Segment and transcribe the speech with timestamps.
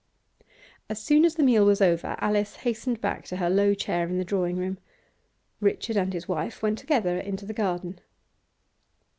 [0.89, 4.17] As Soon as the meal was over Alice hastened back to her low chair in
[4.17, 4.79] the drawing room.
[5.59, 7.99] Richard and his wife went together into the garden.